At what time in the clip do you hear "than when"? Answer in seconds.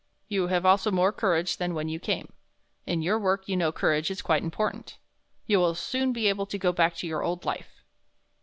1.57-1.87